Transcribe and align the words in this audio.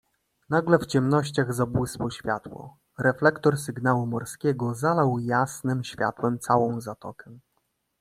"Nagle 0.49 0.79
w 0.79 0.85
ciemnościach 0.85 1.53
zabłysło 1.53 2.09
światło; 2.11 2.77
reflektor 2.99 3.57
sygnału 3.57 4.05
morskiego 4.07 4.73
zalał 4.75 5.19
jasnem 5.19 5.83
światłem 5.83 6.39
całą 6.39 6.81
zatokę." 6.81 7.39